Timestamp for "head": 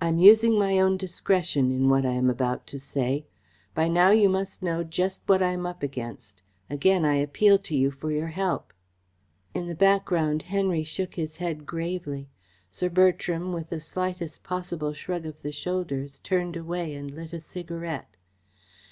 11.38-11.66